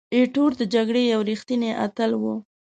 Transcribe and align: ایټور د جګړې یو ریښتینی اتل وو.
ایټور 0.15 0.51
د 0.59 0.63
جګړې 0.73 1.03
یو 1.13 1.21
ریښتینی 1.29 1.71
اتل 1.85 2.11
وو. 2.21 2.35